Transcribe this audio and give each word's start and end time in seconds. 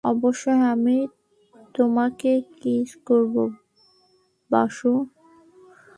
অবশ্যই, 0.03 0.61
আমি 0.73 0.97
তোমাকে 1.75 2.31
কিস 2.61 2.89
করবো, 3.05 3.43
বাসু। 4.51 4.91